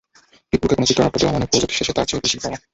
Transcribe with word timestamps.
পিপলুকে 0.49 0.75
কোনো 0.77 0.87
চিত্রনাট্য 0.89 1.19
দেওয়া 1.21 1.35
মানে 1.35 1.49
প্রজেক্ট 1.51 1.73
শেষে 1.77 1.95
তার 1.97 2.05
চেয়ে 2.09 2.23
বেশি 2.25 2.37
পাওয়া। 2.43 2.57